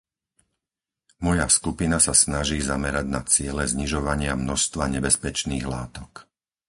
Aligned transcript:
Moja 1.27 1.45
skupina 1.57 1.97
sa 2.05 2.13
snaží 2.23 2.57
zamerať 2.71 3.05
na 3.15 3.21
ciele 3.31 3.63
znižovania 3.73 4.33
množstva 4.43 4.83
nebezpečných 4.97 5.65
látok. 5.75 6.11